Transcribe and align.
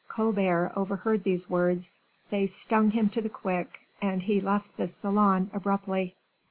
Colbert 0.07 0.71
overheard 0.75 1.23
these 1.23 1.47
words; 1.47 1.99
they 2.31 2.47
stung 2.47 2.89
him 2.89 3.07
to 3.09 3.21
the 3.21 3.29
quick, 3.29 3.81
and 4.01 4.23
he 4.23 4.41
left 4.41 4.75
the 4.75 4.87
salon 4.87 5.51
abruptly. 5.53 6.15